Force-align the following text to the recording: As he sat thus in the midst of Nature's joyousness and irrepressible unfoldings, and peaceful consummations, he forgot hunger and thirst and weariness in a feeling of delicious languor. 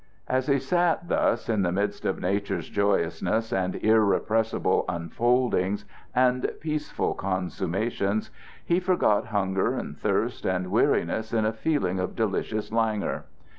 As 0.27 0.47
he 0.47 0.57
sat 0.57 1.09
thus 1.09 1.47
in 1.47 1.61
the 1.61 1.71
midst 1.71 2.05
of 2.05 2.19
Nature's 2.19 2.69
joyousness 2.69 3.53
and 3.53 3.75
irrepressible 3.75 4.83
unfoldings, 4.89 5.85
and 6.15 6.51
peaceful 6.59 7.13
consummations, 7.13 8.31
he 8.65 8.79
forgot 8.79 9.27
hunger 9.27 9.75
and 9.75 9.95
thirst 9.95 10.43
and 10.43 10.71
weariness 10.71 11.31
in 11.31 11.45
a 11.45 11.53
feeling 11.53 11.99
of 11.99 12.15
delicious 12.15 12.71
languor. 12.71 13.25